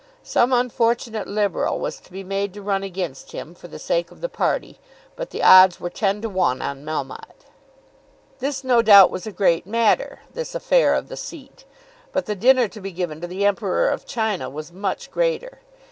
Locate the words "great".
9.31-9.67